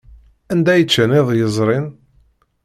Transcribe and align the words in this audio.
Anda 0.51 0.69
ay 0.73 0.83
ččan 0.87 1.11
iḍ 1.19 1.29
yezrin? 1.33 1.85